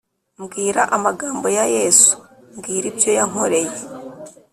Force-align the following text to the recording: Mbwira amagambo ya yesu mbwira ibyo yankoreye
Mbwira 0.41 0.81
amagambo 0.95 1.47
ya 1.57 1.65
yesu 1.75 2.15
mbwira 2.57 2.85
ibyo 2.91 3.09
yankoreye 3.17 3.75